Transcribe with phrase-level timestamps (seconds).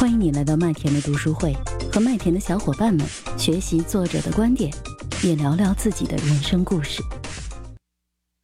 [0.00, 1.52] 欢迎你来到麦田的读书会，
[1.92, 3.06] 和麦田的小伙伴们
[3.36, 4.72] 学习作者的观点，
[5.22, 7.02] 也聊聊自己的人生故事。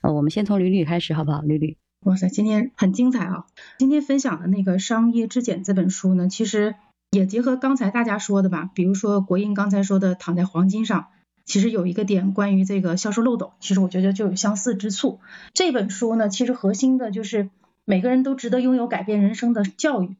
[0.02, 1.40] 呃，我们先从吕吕开始，好不好？
[1.40, 3.46] 吕吕，哇塞，今天很精彩啊！
[3.78, 6.74] 今天分享的那个《商业质检》这本书呢，其实
[7.10, 11.06] 也结合刚才大家说的吧，比如说国英刚才说的躺在黄金上，
[11.46, 15.20] 其实有一个点关于这个销售漏斗，其实我觉得就有相似之处。
[15.54, 17.48] 这本书呢，其实核心的就是
[17.86, 20.16] 每个人都值得拥有改变人生的教育。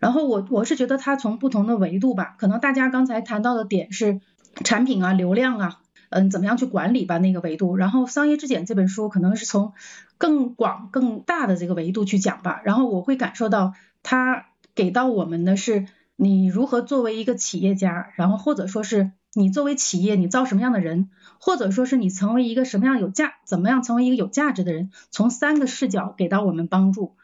[0.00, 4.20] 然后我我是觉得它从不同的维度吧，可能大家刚才谈到的点是
[4.64, 7.76] 产品啊、流量啊，嗯，怎么样去管理吧那个维度。
[7.76, 9.74] 然后《商业之简》这本书可能是从
[10.18, 12.60] 更广、更大的这个维度去讲吧。
[12.64, 15.86] 然后我会感受到它给到我们的是
[16.16, 27.14] 你如何作为一个企业家，然后或者说是你作为企业你招什么样的人，或者说是你成为一个什么样有价，怎么样成为一个有价值的人，从三个视角给到我们帮助。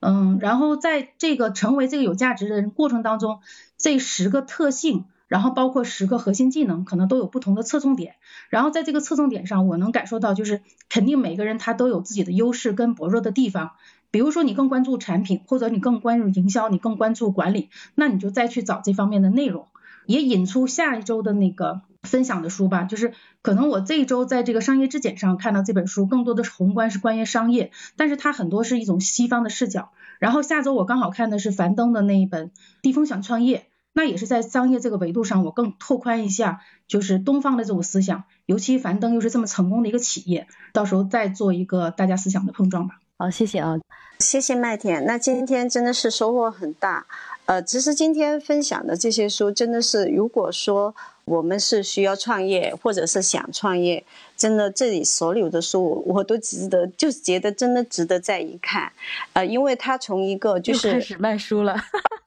[0.00, 3.40] 嗯，然后在这个成为这个有价值的人过程当中，
[3.78, 8.14] 这十个特性，然后包括十个核心技能，可能都有不同的侧重点。
[8.50, 13.72] 然后在这个侧重点上，我能感受到，就是肯定每个人他都有自己的优势跟薄弱的地方。
[14.10, 19.66] 比如说你更关注产品，或者你更关注营销，你更关注管理，那你就再去找这方面的内容。
[20.06, 23.12] 也引出下一周的那个分享的书吧，就是
[23.42, 29.90] 可能我这一周在这个商业质检上看到这本书，更多的是宏观是关于商业，但是它很多是一种西方的视角。
[30.18, 32.48] 然后下周我刚好看的是樊登的那一本
[32.80, 33.58] 《低风险创业》，
[33.92, 43.00] 那也是在商业这个维度上，我更拓宽一下，就是东方的这种思想，尤其樊登又是这么成功的一个企业，到时候再做一个大家思想的碰撞吧。
[43.18, 43.78] 好，谢谢啊，
[44.20, 47.06] 谢谢麦田，那今天真的是收获很大。
[47.46, 50.94] 呃，其实今天分享的这些书，真的是如果说
[51.24, 54.04] 我们是需要创业，或者是想创业，
[54.36, 58.92] 真的这里所有的书我都值得，就是觉得真的值得再一看。
[59.32, 61.76] 呃，因为他从一个就是开始卖书了，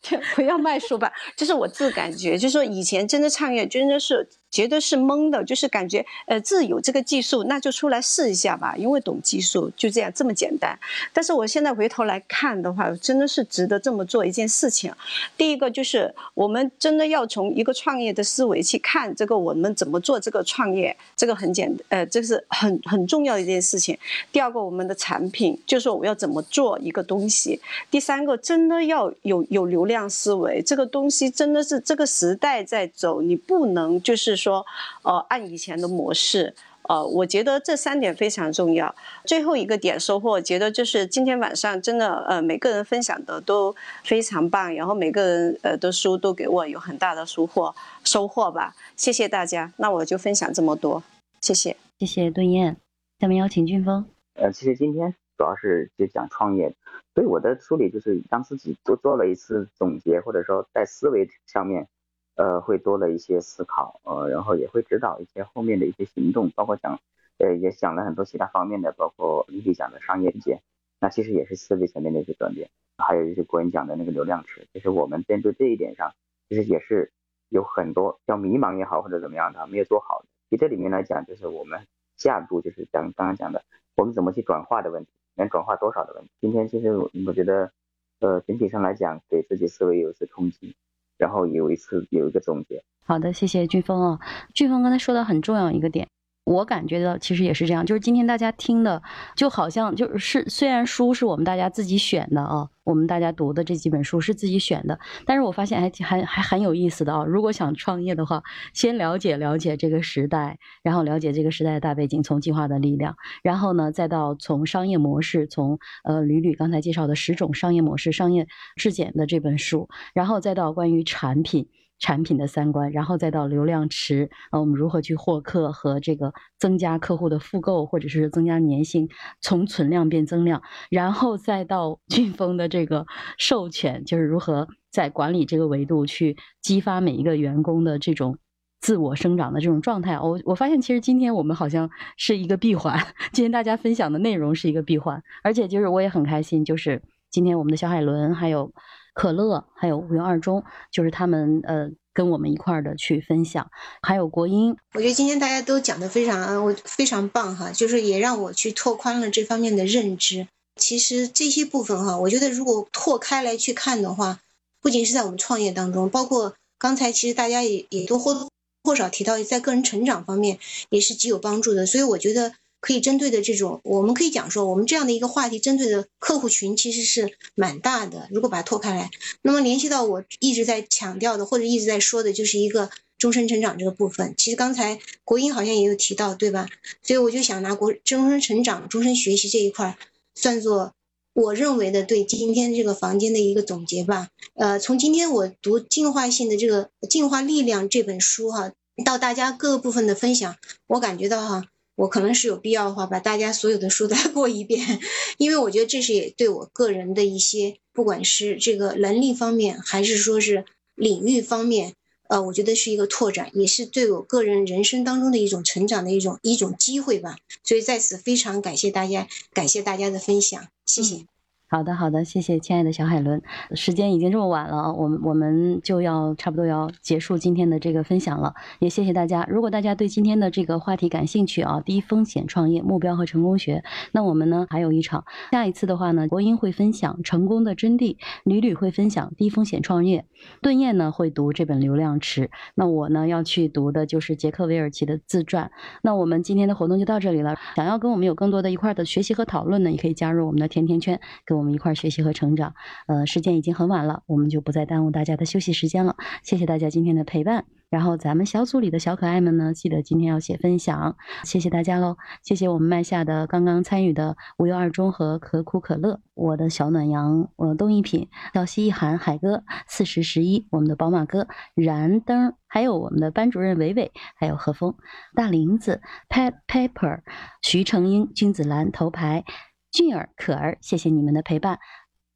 [0.35, 4.27] 不要卖书吧，就是我自感觉，就是说以前真的创业真的是。
[4.51, 10.75] 觉得是懵的，就是感觉呃自己有这个技术，那就出来试一下吧，因为懂技术，就这样这么简单。
[11.13, 14.91] 但是我现在回头来看的话，真的是值得这么做一件事情。
[15.37, 23.95] 第一个就是我们真的要从一个创业的思维去看这个我们怎么做这个创业，这个很简呃这是很很重要的一件事情。
[24.31, 27.61] 第二个我们的产品，就是说我要怎么做一个东西。
[27.91, 34.29] 第三个真的要有有流量思维，这个东西真的是这个时代在走，你不能就是。
[34.39, 34.65] 说，
[35.01, 38.95] 呃，按以前的模式，呃，我觉得这三点非常重要。
[39.25, 47.75] 最后一个点收获，我觉得就是今天晚上真的，呃，每个人分享的都非常棒，然后每个人呃的书都给我有很大的收获
[48.05, 48.73] 收获吧。
[48.95, 51.03] 谢谢大家，那我就分享这么多，
[51.41, 52.77] 谢谢，谢谢顿燕。
[53.19, 54.05] 下面邀请俊峰。
[54.35, 56.75] 呃，谢谢今天主要是就讲创业，
[57.15, 61.87] 所以我的梳理就是让自己都做了一次总结，或者说在思维上面。
[62.35, 66.97] 呃，会多了一些思考，呃，然后也会指导一些后面的一些行动，包括讲，
[67.37, 70.61] 呃，也讲了很多其他方面的，包括丽丽讲的商业界，
[71.01, 76.13] 那其实也是思维层面的一些转变，还有一些国人讲的那个流量池，其实我们针对这一点上，
[76.47, 77.11] 其实也是
[77.49, 80.23] 有很多叫迷茫也好或者怎么样的没有做好。
[80.49, 83.65] 其实这里面来讲，就是我们下一步就是讲刚刚讲的，
[83.97, 86.29] 我们怎么去转化的问题，能转化多少的问题。
[86.41, 87.71] 今天其实我我觉得，
[88.19, 90.75] 呃，整体上来讲，给自己思维有一次冲击。
[91.17, 92.81] 然后有一次有一个总结。
[93.05, 94.19] 好的，谢谢俊峰啊。
[94.53, 96.07] 俊峰刚才说的很重要一个点，
[96.49, 99.03] 我感觉到其实也是这样，就是今天大家听的
[99.35, 102.67] 就好像就是虽然书是我们大家自己选的啊。
[102.83, 107.23] 我们大家读的这几本书是自己选的，但是我发现还还还很有意思的啊！
[107.23, 108.41] 如果想创业的话，
[108.73, 121.67] 先了解了解这个时代，然后了解这个时代的大背景，从进化的力量，然后呢，再到从商业模式，从呃吕吕刚才介绍的十种商业模式、商业质检的这本书，然后再到关于产品。
[121.99, 129.09] 产品的三观，然后再到流量池，呃，我们如何去获客和这个增加客户的复购，或者是增加粘性，
[129.41, 133.05] 从存量变增量，然后再到 俊峰的这个
[133.37, 138.37] 授权，就是如何在管理这个维度去激发每一个员工的这种
[138.79, 140.19] 自我生长的这种状态。
[140.19, 142.97] 我我发现其实今天我们好像是一个闭环，
[143.33, 148.71] 今天大家分享的内容是一个闭环，而且就是我也很开心，就是今天我们的小海伦还有。
[149.19, 150.63] 可乐，还有无缘二中，
[150.93, 153.69] 就是他们呃跟我们一块儿的去分享，
[154.01, 154.77] 还有国英。
[154.93, 160.47] 我觉得今天大家都讲的非常，我非常棒哈，就是也让我去拓宽了这方面的认知。
[160.77, 164.39] 其实这些部分哈，我觉得如果拓开来去看的话，
[164.79, 168.47] 不仅是在我们创业当中，包括刚才其实大家也也都或
[168.85, 171.85] 或少提到，在个人成长方面也是极有帮助的。
[171.85, 178.27] 所以我觉得可以针对的这种，我们可以讲说，我们这样的一个话题针对的客户群其实是蛮大的。
[178.31, 179.11] 如果把它拓开来，
[179.41, 184.33] 那么联系到我一直在强调的或者一直在说的，就是一个终身成长这个部分。
[184.37, 186.69] 其实刚才国英好像也有提到，对吧？
[187.03, 189.97] 所以我就想拿国终身成长、终身学习这一块
[190.33, 190.93] 算作
[191.33, 194.29] 我认为的对今天这个房间的一个总结吧。
[194.55, 198.71] 呃，从今天我读进化性的这个进化力量这本书哈，
[199.03, 200.55] 到大家各个部分的分享，
[200.87, 201.65] 我感觉到哈。
[201.99, 204.99] 我可能是有必要的话，把大家所有的书 再过一遍，
[205.37, 210.63] 因为我觉得这是也对我个人的一些，不管是这个能力方面，还是说是
[210.95, 211.93] 领域方面，
[212.29, 217.35] 呃，我觉得是一个拓展，也是对我个人人生当中的一种成长的一种一种机会吧。
[217.65, 221.25] 所以在此非常感谢大家，感谢大家的分享，谢谢。
[221.71, 223.43] 好的，好的，谢谢亲爱的小海伦。
[223.75, 228.55] 时间已经这么晚了，我们我们就要差不多要结束今天的这个分享了。
[228.79, 229.45] 也谢谢大家。
[229.47, 233.83] 如果大家对今天的这个话题感兴趣啊，低风险创业目标和成功学，
[234.13, 235.25] 那我们呢还有一场。
[235.51, 240.25] 下一次的话呢，国英会分享成功的真谛，吕吕会分享低风险创业，
[240.63, 245.69] 顿燕呢会读这本流量池，那我呢要去读的就是杰克韦尔奇的自传。
[246.01, 247.55] 那我们今天的活动就到这里了。
[247.75, 251.58] 想要跟我们有更多的一块的学习和讨论呢，也可以加入我们的甜甜圈，跟。
[251.59, 252.73] 我们一块学习和成长，
[253.07, 256.15] 呃，时间已经很晚了，我们就不再耽误大家的休息时间了。
[256.41, 257.65] 谢谢大家今天的陪伴。
[257.89, 262.17] 然后咱们小组里的小可爱们呢，记得今天要写分享，谢谢大家喽。
[262.43, 274.93] 谢谢我们麦下的刚刚参与的无忧二中和可苦可乐，我的小暖阳，我的东一品，小西一涵，海哥，四十十一，我们的宝马哥，燃灯，还有我们的班主任伟伟，还有何峰，
[275.33, 277.21] 大林子，Pet Pepper，
[277.63, 279.43] 徐成英，君子兰，头牌。
[279.91, 281.79] 俊儿、可儿，谢谢你们的陪伴，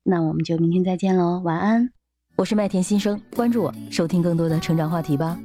[0.04, 1.92] 那我们就明天再见喽，晚安。
[2.36, 5.40] 我是麦田新生，关注我，收听更多的成长话题吧。